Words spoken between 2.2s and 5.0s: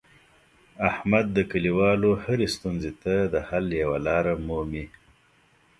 هرې ستونزې ته د حل یوه لاره مومي.